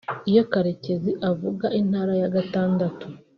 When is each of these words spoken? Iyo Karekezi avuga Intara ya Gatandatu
Iyo 0.29 0.43
Karekezi 0.51 1.11
avuga 1.29 1.65
Intara 1.81 2.13
ya 2.21 2.29
Gatandatu 2.35 3.05